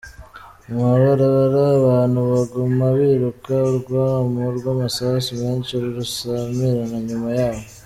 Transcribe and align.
Mu 0.67 0.75
mabarabara 0.85 1.61
abantu 1.79 2.17
baguma 2.31 2.85
biruka 2.97 3.53
urwamo 3.69 4.41
rw'amasasu 4.57 5.29
menshi 5.41 5.73
rusamirana 5.95 6.95
inyuma 7.01 7.29
yabo. 7.39 7.63